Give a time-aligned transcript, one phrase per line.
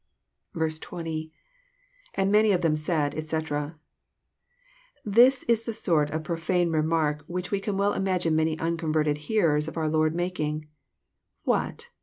[0.55, 1.29] —^And
[2.31, 3.77] many of them saUl^ etc,']
[5.05, 9.67] This is the sort of profane remark which we can well imagine many unconverted hearers
[9.67, 10.67] of oar Lord making:
[11.43, 11.89] What!